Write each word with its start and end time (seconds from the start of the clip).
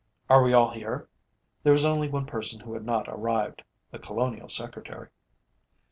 Are 0.31 0.41
we 0.41 0.51
all 0.51 0.71
here?" 0.71 1.07
There 1.61 1.73
was 1.73 1.85
only 1.85 2.09
one 2.09 2.25
person 2.25 2.59
who 2.59 2.73
had 2.73 2.83
not 2.83 3.07
arrived, 3.07 3.61
the 3.91 3.99
Colonial 3.99 4.49
Secretary. 4.49 5.09